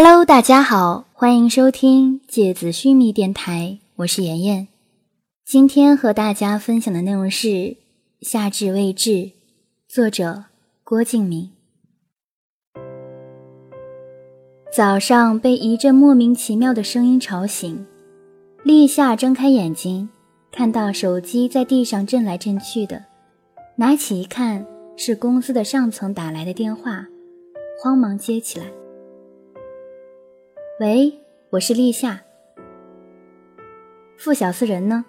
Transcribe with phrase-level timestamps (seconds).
[0.00, 4.68] Hello，大家好，欢迎收听芥子须弥电台，我是妍妍。
[5.44, 7.48] 今天和大家分享的内容是
[8.20, 9.10] 《夏至未至》，
[9.88, 10.44] 作者
[10.84, 11.50] 郭敬明。
[14.72, 17.84] 早上被一阵莫名其妙的声音吵醒，
[18.62, 20.08] 立夏睁开眼睛，
[20.52, 23.04] 看到手机在地上震来震去的，
[23.74, 24.64] 拿起一看，
[24.96, 27.04] 是公司的上层打来的电话，
[27.82, 28.66] 慌忙接起来。
[30.80, 31.12] 喂，
[31.50, 32.20] 我是立夏。
[34.16, 35.04] 傅小司人呢？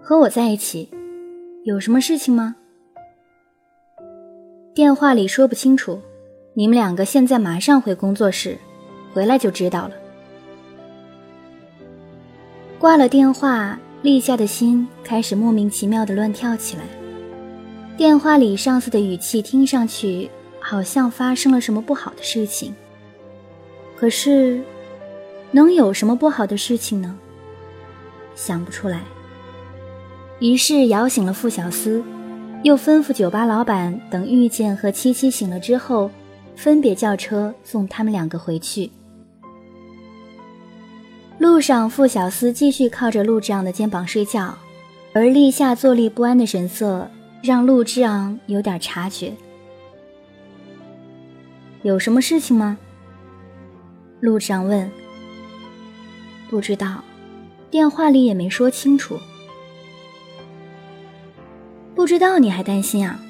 [0.00, 0.88] 和我在一起，
[1.64, 2.54] 有什么事情吗？
[4.72, 6.00] 电话里说不清楚，
[6.54, 8.56] 你们两个现在马上回工作室，
[9.12, 9.94] 回来就知道了。
[12.78, 16.84] 挂了电话，立夏的心开始莫名其妙的乱跳起来。
[17.96, 20.30] 电话里上司的语气听上去
[20.60, 22.72] 好像发生了什么不好的事情。
[23.96, 24.60] 可是，
[25.52, 27.16] 能有什么不好的事情呢？
[28.34, 29.00] 想不出来。
[30.38, 32.04] 于是摇醒了傅小司，
[32.62, 36.10] 又吩咐酒吧老板等遇见和七七醒了之后，
[36.54, 38.90] 分别叫车送他们两个回去。
[41.38, 44.54] 路上，傅小司继续靠着陆之昂的肩膀睡觉，
[45.14, 47.10] 而立夏坐立不安的神色
[47.42, 49.32] 让陆之昂有点察觉。
[51.82, 52.76] 有什么事情吗？
[54.20, 54.90] 陆之昂问
[56.48, 57.04] ：“不知道，
[57.70, 59.18] 电话里也没说清楚。
[61.94, 63.20] 不知道你还担心啊？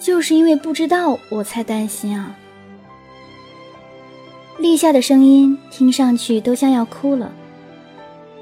[0.00, 2.34] 就是因为不知道我才担心啊。”
[4.58, 7.30] 立夏的声音听上去都像要哭了，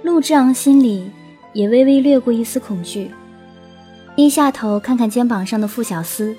[0.02, 1.10] 陆之昂心里
[1.52, 3.10] 也微微掠过一丝恐惧，
[4.14, 6.36] 低下头看看肩膀上的傅小司，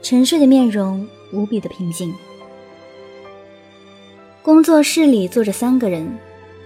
[0.00, 1.06] 沉睡的面容。
[1.32, 2.14] 无比的平静。
[4.42, 6.08] 工作室里坐着三个人，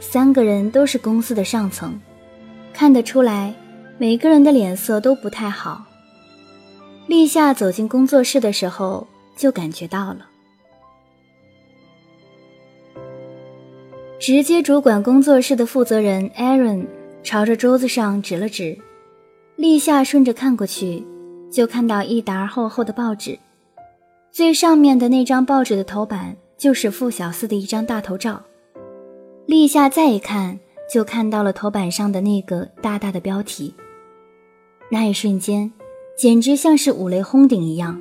[0.00, 1.98] 三个人都是公司的上层，
[2.72, 3.54] 看得出来，
[3.98, 5.84] 每个人的脸色都不太好。
[7.06, 9.06] 立夏走进工作室的时候，
[9.36, 10.26] 就感觉到了。
[14.18, 16.86] 直接主管工作室的负责人 Aaron
[17.22, 18.76] 朝着桌子上指了指，
[19.54, 21.06] 立夏顺着看过去，
[21.52, 23.38] 就看到一沓厚厚的报纸。
[24.36, 28.42] 最上面的那张报纸的头版就是傅小司的一张大头照。
[29.46, 30.60] 立夏再一看，
[30.92, 33.74] 就看到了头版上的那个大大的标题。
[34.90, 35.72] 那一瞬间，
[36.18, 37.98] 简直像是五雷轰顶一样，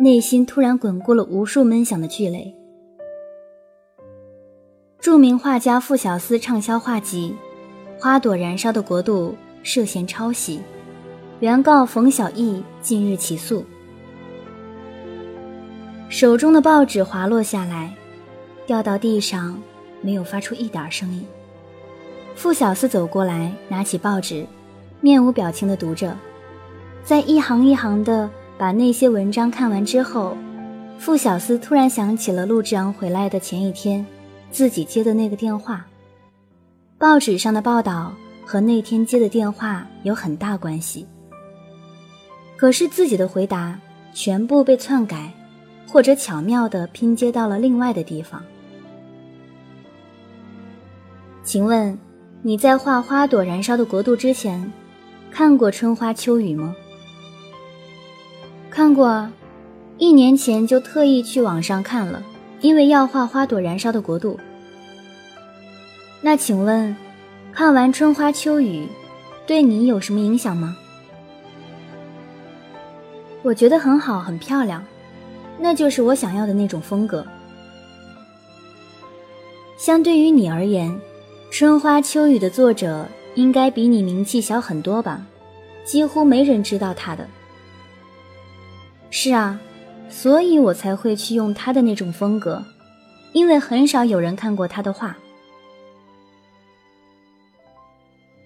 [0.00, 2.54] 内心突然滚过了无数闷响的巨雷。
[5.00, 7.34] 著名画家傅小司畅销画集
[8.02, 9.30] 《花朵燃烧的国度》
[9.62, 10.60] 涉嫌抄袭，
[11.40, 13.64] 原告冯小艺近日起诉。
[16.08, 17.94] 手中的报纸滑落下来，
[18.66, 19.60] 掉到地上，
[20.00, 21.24] 没有发出一点声音。
[22.34, 24.46] 傅小司走过来，拿起报纸，
[25.02, 26.16] 面无表情地读着。
[27.04, 30.34] 在一行一行的把那些文章看完之后，
[30.98, 34.04] 傅小司突然想起了陆之昂回来的前一天，
[34.50, 35.86] 自己接的那个电话。
[36.96, 38.12] 报纸上的报道
[38.46, 41.06] 和那天接的电话有很大关系。
[42.56, 43.78] 可是自己的回答
[44.14, 45.30] 全部被篡改。
[45.88, 48.42] 或者巧妙地拼接到了另外的地方。
[51.42, 51.98] 请问，
[52.42, 54.70] 你在画花朵燃烧的国度之前，
[55.30, 56.76] 看过春花秋雨吗？
[58.68, 59.32] 看过啊，
[59.96, 62.22] 一年前就特意去网上看了，
[62.60, 64.38] 因为要画花朵燃烧的国度。
[66.20, 66.94] 那请问，
[67.50, 68.86] 看完春花秋雨，
[69.46, 70.76] 对你有什么影响吗？
[73.42, 74.84] 我觉得很好，很漂亮。
[75.60, 77.26] 那就是我想要的那种风格。
[79.76, 80.90] 相对于你而言，
[81.50, 85.22] 《春花秋雨》的作者应该比你名气小很多吧？
[85.84, 87.26] 几乎没人知道他的。
[89.10, 89.58] 是啊，
[90.10, 92.62] 所以我才会去用他的那种风格，
[93.32, 95.16] 因为很少有人看过他的画。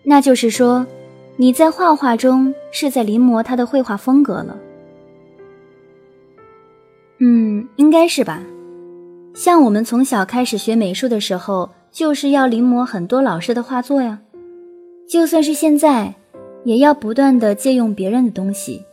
[0.05, 0.87] 那就是说，
[1.37, 4.57] 你在画画中是在临摹他的绘画风格了。
[7.25, 8.43] 嗯，应该是吧。
[9.33, 14.21] 像我们从小开始学美术的时候，就是要临摹很多老师的画作呀。
[15.09, 16.17] 就算是现在，
[16.65, 18.85] 也要不断的借用别人的东西，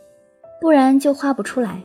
[0.60, 1.82] 不然就画不出来。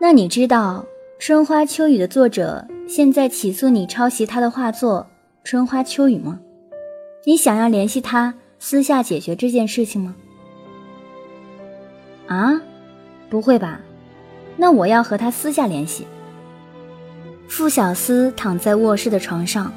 [0.00, 0.86] 那你知道
[1.22, 5.06] 《春花秋雨》的作者现在起诉你抄袭他的画作
[5.44, 6.40] 《春花秋雨》吗？
[7.26, 10.16] 你想要联系他私下解决这件事情吗？
[12.28, 12.58] 啊，
[13.28, 13.82] 不会吧。
[14.58, 16.06] 那我要和他私下联系。
[17.48, 19.72] 傅小司躺在卧室的床上，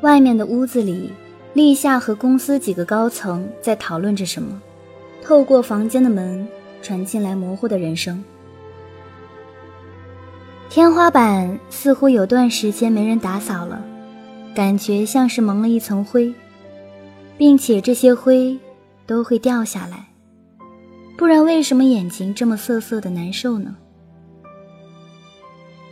[0.00, 1.12] 外面的屋子里，
[1.52, 4.62] 立夏和公司几个高层在讨论着什么。
[5.20, 6.46] 透过房间的门
[6.80, 8.24] 传进来模糊的人声。
[10.70, 13.84] 天花板似乎有段时间没人打扫了，
[14.54, 16.32] 感觉像是蒙了一层灰，
[17.36, 18.58] 并且这些灰
[19.06, 20.08] 都会掉下来，
[21.18, 23.76] 不然为什么眼睛这么涩涩的难受呢？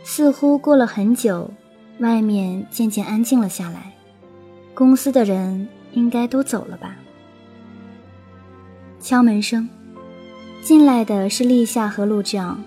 [0.09, 1.51] 似乎过了很久，
[1.99, 3.91] 外面渐渐安静了下来，
[4.73, 6.95] 公司的人应该都走了吧。
[9.01, 9.67] 敲门声，
[10.63, 12.63] 进来的是立夏和陆之昂。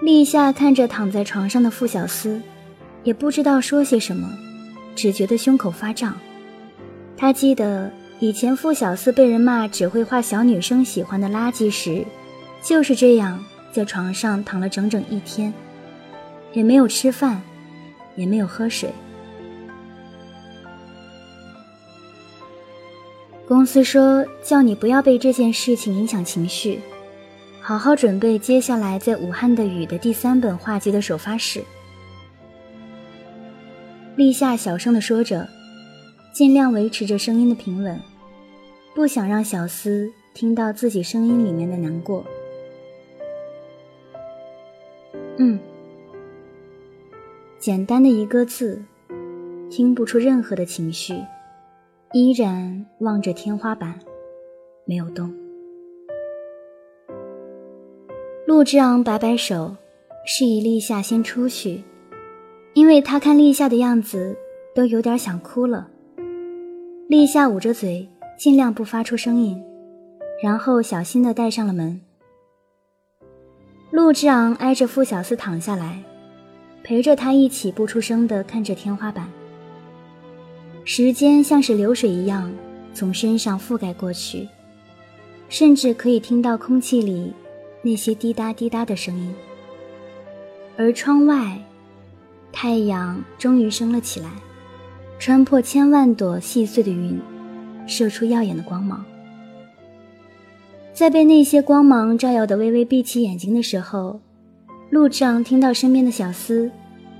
[0.00, 2.40] 立夏看着躺在床上的傅小司，
[3.02, 4.26] 也不知道说些什么，
[4.96, 6.16] 只觉得胸口发胀。
[7.18, 12.02] 他记得以前傅小司被人骂只会画小女生喜欢的垃圾时，
[12.62, 15.52] 就是这样在床上躺了整整一天。
[16.54, 17.42] 也没有吃饭，
[18.16, 18.90] 也没有喝水。
[23.46, 26.80] 公司说叫你不要被这件事情影响情绪，
[27.60, 31.62] 好好准备接下来在武汉的雨的第三本画集的首发式。
[34.16, 35.46] 立夏小声的说着，
[36.32, 38.00] 尽量维持着声音的平稳，
[38.94, 42.24] 不想让小司听到自己声音里面的难过。
[45.36, 45.58] 嗯。
[47.64, 48.78] 简单的一个字，
[49.70, 51.14] 听不出任何的情绪，
[52.12, 53.98] 依然望着天花板，
[54.84, 55.32] 没有动。
[58.46, 59.74] 陆之昂摆摆手，
[60.26, 61.82] 示意立夏先出去，
[62.74, 64.36] 因为他看立夏的样子
[64.74, 65.88] 都有点想哭了。
[67.08, 68.06] 立夏捂着嘴，
[68.36, 69.58] 尽量不发出声音，
[70.42, 71.98] 然后小心地带上了门。
[73.90, 76.04] 陆之昂挨着傅小司躺下来。
[76.84, 79.26] 陪着他一起不出声地看着天花板。
[80.84, 82.52] 时间像是流水一样
[82.92, 84.46] 从身上覆盖过去，
[85.48, 87.32] 甚至可以听到空气里
[87.80, 89.34] 那些滴答滴答的声音。
[90.76, 91.58] 而窗外，
[92.52, 94.28] 太阳终于升了起来，
[95.18, 97.18] 穿破千万朵细碎的云，
[97.86, 99.02] 射出耀眼的光芒。
[100.92, 104.20] 在被那些光芒照耀的微微闭起眼睛的时候。
[104.90, 106.70] 路上听到身边的小厮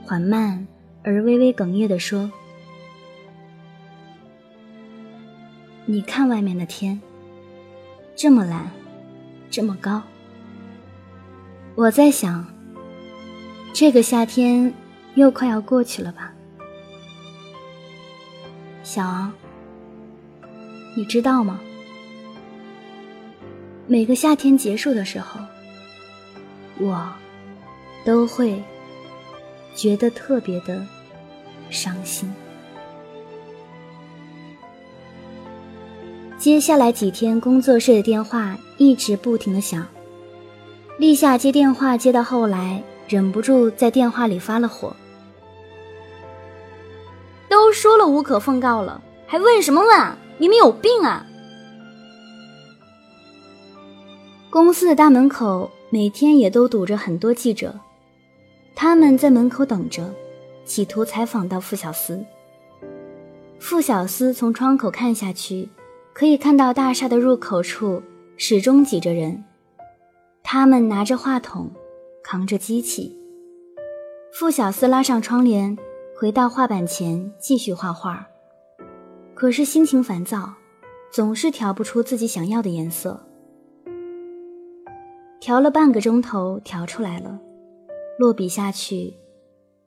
[0.05, 0.67] 缓慢
[1.03, 2.31] 而微微哽咽地说
[5.85, 7.01] ：“你看外面的天，
[8.15, 8.71] 这么蓝，
[9.51, 10.03] 这么高。
[11.75, 12.47] 我在想，
[13.73, 14.73] 这个夏天
[15.15, 16.33] 又快要过去了吧？
[18.85, 19.33] 小昂，
[20.95, 21.59] 你知道吗？
[23.89, 25.41] 每个夏天结束的时候，
[26.79, 27.13] 我……”
[28.05, 28.63] 都会
[29.75, 30.85] 觉得特别的
[31.71, 32.33] 伤心。
[36.39, 39.87] 接下来几天，工作室的电话一直不停的响。
[40.99, 44.95] 立夏接电话接到后来，忍不住在电话里发了火。
[47.49, 50.17] 都说了无可奉告了，还问什么问？
[50.39, 51.25] 你们有病啊！
[54.51, 57.75] 公司的大门口每天也都堵着很多记者。
[58.87, 60.13] 他们在门口等着，
[60.67, 62.23] 企图采访到傅小司。
[63.59, 65.71] 傅小司从窗口看下去，
[66.13, 68.03] 可以看到大厦的入口处
[68.37, 69.43] 始终挤着人，
[70.43, 71.71] 他们拿着话筒，
[72.23, 73.19] 扛着机器。
[74.35, 75.79] 傅小司拉上窗帘，
[76.15, 78.27] 回到画板前继续画画，
[79.33, 80.53] 可是心情烦躁，
[81.11, 83.19] 总是调不出自己想要的颜色。
[85.41, 87.41] 调了半个钟头，调出来了。
[88.17, 89.13] 落笔下去，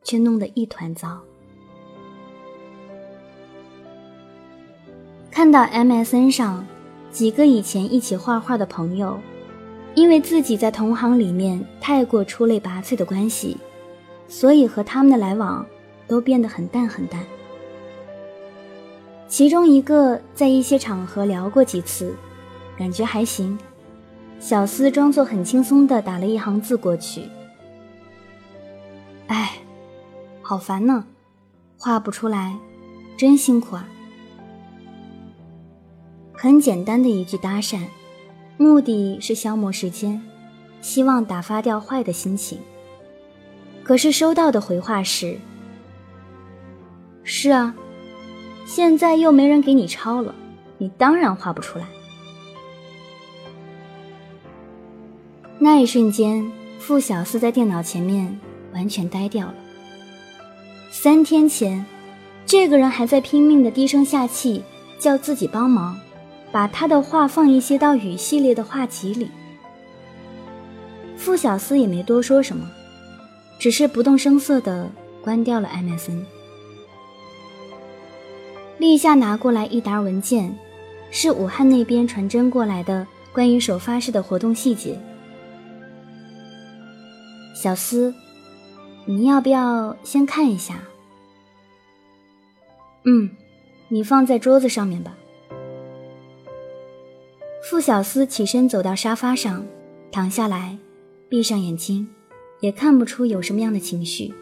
[0.03, 1.19] 却弄得一团糟。
[5.31, 6.65] 看到 MSN 上
[7.11, 9.17] 几个以前一起画画的朋友，
[9.95, 13.55] 因为自己在同行里面太过出类拔萃的关系，
[14.27, 15.65] 所以和他们的来往
[16.07, 17.23] 都变得很淡很淡。
[19.29, 22.13] 其中一个在一些场合聊过几次，
[22.77, 23.57] 感觉还行。
[24.39, 27.23] 小司装作很轻松的打了一行字过去。
[30.47, 31.03] 好烦呢，
[31.77, 32.57] 画不出来，
[33.17, 33.85] 真辛苦啊。
[36.31, 37.81] 很简单的一句搭讪，
[38.55, 40.21] 目的是消磨时间，
[40.79, 42.59] 希望打发掉坏的心情。
[43.83, 45.37] 可是收到的回话是：
[47.25, 47.75] 是啊，
[48.65, 50.33] 现在又没人给你抄了，
[50.77, 51.85] 你当然画不出来。
[55.59, 56.49] 那一瞬间，
[56.79, 58.39] 傅小司在电脑前面
[58.73, 59.53] 完全呆掉了。
[61.07, 61.85] 三天前，
[62.45, 64.61] 这个人还在拼命的低声下气
[64.99, 65.97] 叫自己帮忙，
[66.51, 69.31] 把他的话放一些到雨系列的画集里。
[71.15, 72.69] 傅小司也没多说什么，
[73.57, 76.25] 只是不动声色的关掉了 MSN。
[78.77, 80.53] 立夏拿过来一沓文件，
[81.09, 84.99] 是武汉那边传真过来的关于首发式的活动细节。
[87.55, 88.13] 小司，
[89.05, 90.81] 你要不要先看一下？
[93.07, 93.29] 嗯，
[93.87, 95.17] 你放在桌子上面吧。
[97.63, 99.65] 傅小司起身走到沙发上，
[100.11, 100.77] 躺下来。
[101.29, 102.07] 闭上眼睛，
[102.61, 104.33] 也看不出有什么样的情绪。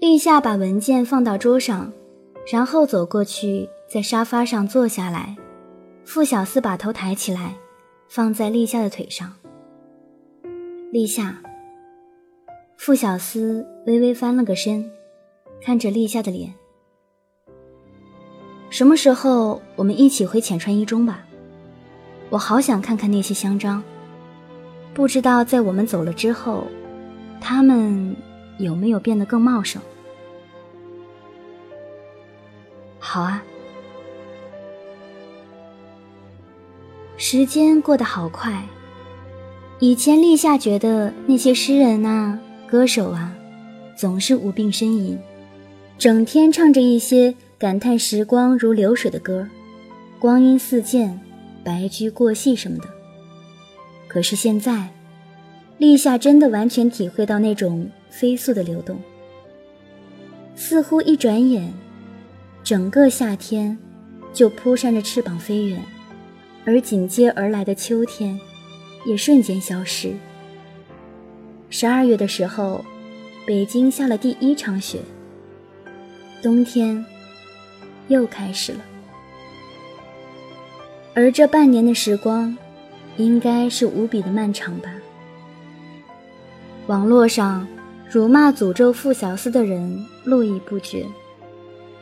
[0.00, 1.92] 立夏把文件放到桌上，
[2.50, 5.36] 然后走过去，在沙发上坐下来。
[6.04, 7.56] 傅小司把头抬起来，
[8.08, 9.32] 放在立夏的腿上。
[10.90, 11.42] 立夏，
[12.84, 14.90] 傅小司微微翻了个身，
[15.60, 16.52] 看着立夏的脸。
[18.70, 21.24] 什么时候我们一起回浅川一中吧？
[22.28, 23.80] 我好想看看那些香樟，
[24.92, 26.66] 不知道在我们走了之后，
[27.40, 28.16] 它们
[28.58, 29.80] 有没有变得更茂盛？
[32.98, 33.44] 好啊。
[37.16, 38.60] 时间过得好快，
[39.78, 42.40] 以前立夏觉得那些诗人啊、
[42.72, 43.36] 歌手啊，
[43.94, 45.18] 总是无病呻吟，
[45.98, 47.34] 整天唱着一些。
[47.58, 49.46] 感叹时光如流水的歌，
[50.18, 51.20] 光阴似箭，
[51.62, 52.84] 白驹过隙什么的。
[54.08, 54.88] 可是现在，
[55.76, 58.98] 立夏真的完全体会到那种飞速的流动，
[60.56, 61.72] 似乎一转眼，
[62.64, 63.76] 整个夏天
[64.32, 65.80] 就扑扇着翅膀飞远，
[66.64, 68.40] 而紧接而来的秋天
[69.04, 70.14] 也瞬间消失。
[71.74, 72.84] 十二月的时候，
[73.46, 75.00] 北京下了第一场雪，
[76.42, 77.02] 冬天。
[78.08, 78.80] 又开始了，
[81.14, 82.54] 而这半年的时光，
[83.16, 84.92] 应该是无比的漫长吧。
[86.88, 87.66] 网络上
[88.10, 91.06] 辱骂、诅咒傅小司的人络绎不绝，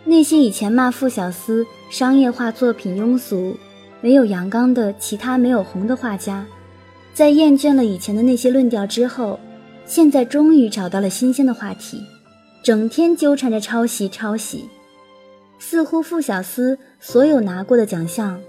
[0.04, 3.56] 那些以前骂傅小司商业化作品庸俗、
[4.00, 6.44] 没有阳刚的其他没有红的画家，
[7.14, 9.38] 在厌倦了以前的那些论调之后，
[9.90, 12.00] 现在终于找到了新鲜的话题，
[12.62, 14.68] 整天纠缠着抄袭、抄袭。
[15.58, 18.40] 似乎傅小司所有拿过的奖项，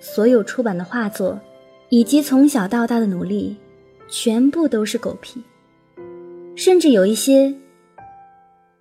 [0.00, 1.38] 所有出版的画作，
[1.88, 3.56] 以及从小到大的努力，
[4.08, 5.40] 全部都是狗屁。
[6.56, 7.54] 甚至有一些，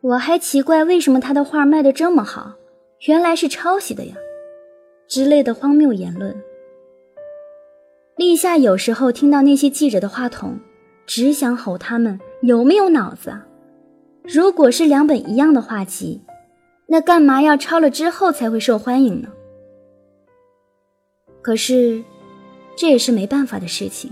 [0.02, 2.56] 我还奇怪为什么他的画卖得这么好，
[3.06, 4.16] 原来是抄袭的呀，
[5.08, 6.36] 之类的荒谬言论。
[8.16, 10.60] 立夏有时候听到那些记者的话筒，
[11.08, 13.48] 只想吼他们有没有脑子啊！
[14.24, 16.22] 如果是两本一样的画集。
[16.90, 19.28] 那干嘛要抄了之后才会受欢迎呢？
[21.42, 22.02] 可是，
[22.78, 24.10] 这也是没办法的事情。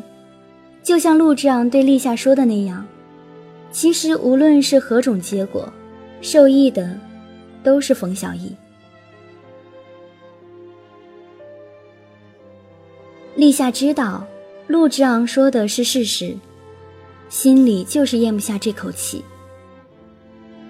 [0.84, 2.86] 就像陆之昂对立夏说的那样，
[3.72, 5.72] 其实无论是何种结果，
[6.20, 7.00] 受益的
[7.64, 8.54] 都是冯小艺。
[13.36, 14.28] 立夏知道
[14.68, 16.36] 陆之昂说的是事实，
[17.30, 19.24] 心里就是咽不下这口气。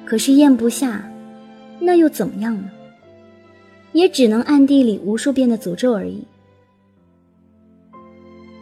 [0.05, 1.09] 可是咽不下。
[1.77, 2.71] 那又怎么样呢？
[3.91, 6.23] 也只能暗地里无数遍的诅咒而已。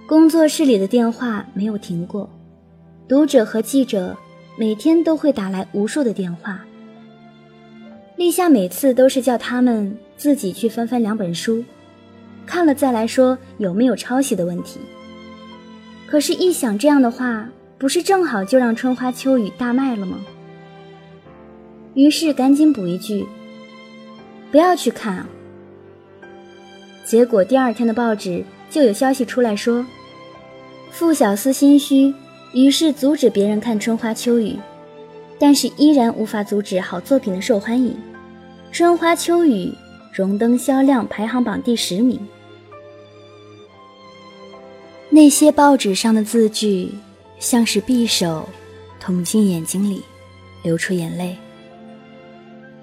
[0.08, 2.28] 工作室里的电话没有停过，
[3.08, 4.18] 读者和记者
[4.58, 6.66] 每天都会打来无数的电话。
[8.18, 11.64] 立夏每次都是叫他们自己去翻翻两本书，
[12.48, 14.80] 看了再来说有没有抄袭的问题。
[16.08, 17.48] 可是，一想这样的话，
[17.84, 20.18] 不是正好就让春花秋雨大卖了吗？
[21.96, 23.28] 于是赶紧补一句
[24.52, 25.26] ：“不要去看。”。”
[27.04, 29.86] 结果第二天的报纸就有消息出来说，
[30.92, 32.14] 傅小司心虚，
[32.54, 34.52] 于是阻止别人看《春花秋雨》，
[35.38, 37.92] 但是依然无法阻止好作品的受欢迎，
[38.72, 39.66] 《春花秋雨》
[40.14, 42.18] 荣登销量排行榜第十名。
[45.10, 46.90] 那些报纸上的字句，
[47.44, 48.48] 像是匕首
[49.02, 50.02] 捅进眼睛里，
[50.64, 51.36] 流出眼泪。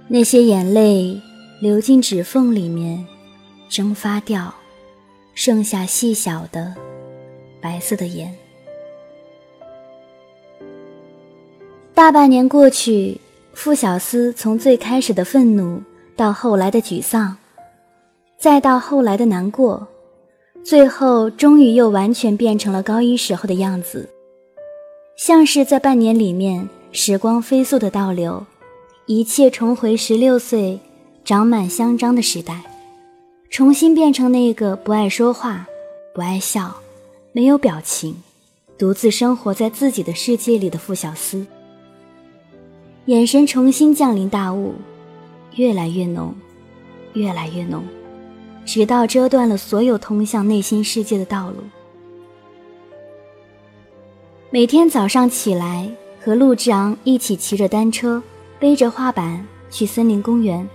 [0.07, 1.19] 那些眼泪
[1.63, 3.03] 流进指缝里面，
[3.71, 4.55] 蒸发掉，
[5.35, 6.75] 剩下细小的
[7.59, 8.37] 白色的盐。
[11.95, 13.19] 大半年过去，
[13.55, 15.83] 傅小司从最开始的愤怒，
[16.15, 17.35] 到后来的沮丧，
[18.37, 19.89] 再到后来的难过，
[20.63, 24.07] 最后终于又完全变成了高一时候的样子，
[25.21, 28.47] 像是在半年里面，时光飞速的倒流，
[29.05, 30.81] 一切重回十六岁
[31.27, 32.63] 长满香樟的时代，
[33.51, 35.67] 重新变成那个不爱说话、
[36.15, 36.75] 不爱笑、
[37.33, 38.17] 没有表情、
[38.79, 41.45] 独自生活在自己的世界里的傅小司，
[43.05, 44.73] 眼神重新降临大雾，
[45.57, 46.35] 越来越浓，
[47.13, 47.85] 越来越浓。
[48.65, 51.57] 直到遮断了所有通向内心世界的道路。
[54.53, 55.89] 每天早上起来，
[56.21, 58.21] 和陆之昂一起骑着单车，
[58.59, 60.69] 背着画板去森林公园，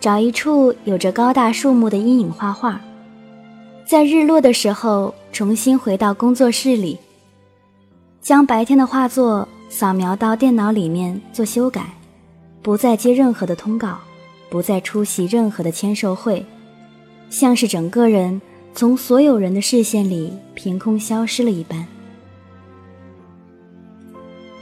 [0.00, 2.80] 找一处有着高大树木的阴影画画。
[3.86, 6.98] 在日落的时候，重新回到工作室里，
[8.20, 11.94] 将白天的画作扫描到电脑里面做修改，
[12.60, 13.98] 不再接任何的通告，
[14.50, 16.44] 不再出席任何的签售会。
[17.30, 18.42] 像是整个人
[18.74, 21.86] 从所有人的视线里凭空消失了一般。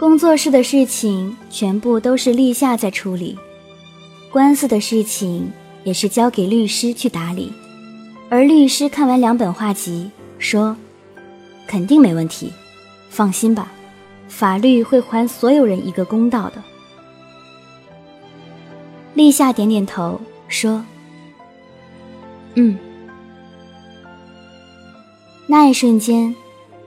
[0.00, 3.36] 工作室的事情全部都是立夏在处理，
[4.32, 5.52] 官司的事情
[5.84, 7.52] 也是交给律师去打理。
[8.30, 10.74] 而律师看完两本画集，说
[11.68, 12.50] ：“肯定没问题，
[13.10, 13.70] 放心吧，
[14.26, 16.64] 法律会还所有人一个公道的。”
[19.12, 20.82] 立夏点点头说。
[22.54, 22.78] 嗯，
[25.46, 26.34] 那一瞬间，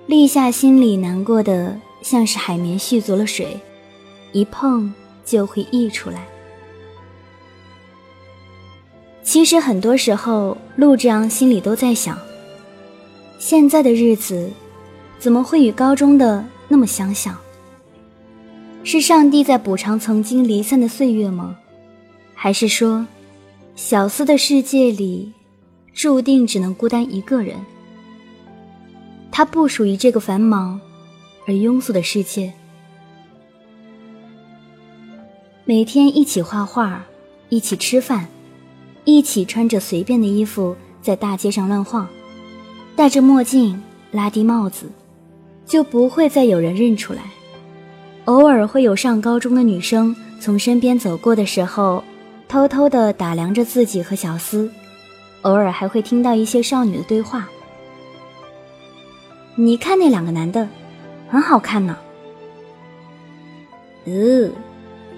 [0.07, 3.59] 立夏心里难过的像是海绵蓄足了水，
[4.31, 4.93] 一碰
[5.25, 6.27] 就会溢出来。
[9.23, 12.19] 其实很多时候，陆之昂心里都在想：
[13.39, 14.51] 现在的日子
[15.17, 17.35] 怎么会与高中的那么相像？
[18.83, 21.57] 是上帝在补偿曾经离散的岁月吗？
[22.35, 23.07] 还是说，
[23.75, 25.31] 小司的世界里？
[25.93, 27.55] 注定只能孤单一个人。
[29.31, 30.81] 他不属于这个繁忙
[31.45, 32.53] 而庸俗的世界。
[35.65, 37.05] 每天一起画画，
[37.49, 38.27] 一起吃饭，
[39.05, 42.07] 一起穿着随便的衣服在大街上乱晃，
[42.95, 44.87] 戴着墨镜，拉低帽子，
[45.65, 47.21] 就不会再有人认出来。
[48.25, 52.03] 偶尔会有上高中的女生从身边走过的时候，
[52.47, 54.71] 偷偷的打量着自己和小司。
[55.41, 57.49] 偶尔还会听到一些少女的对话。
[59.55, 60.67] 你看那两个男的，
[61.29, 61.97] 很好看呢。
[64.05, 64.49] 呃，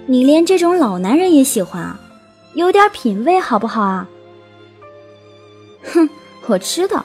[0.06, 2.00] 你连这种老男人也喜欢啊？
[2.54, 4.08] 有点品味好不好啊？
[5.92, 6.08] 哼，
[6.46, 7.04] 我知道，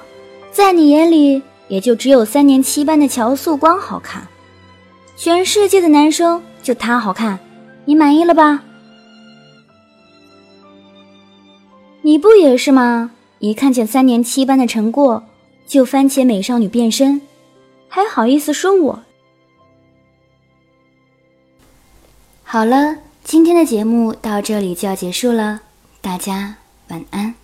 [0.51, 4.27] 在你眼里也就只有三年七班的乔素光好看，
[5.17, 7.39] 全世界的男生就他好看，
[7.85, 8.63] 你满意了吧？
[12.03, 13.11] 你不也是吗？
[13.39, 15.23] 一看见三年七班的陈过，
[15.67, 17.21] 就番茄美少女变身，
[17.93, 19.03] 还好意思说我？
[22.41, 25.59] 好了，今天的节目到这里就要结束了，
[25.99, 26.55] 大家
[26.87, 27.35] 晚安。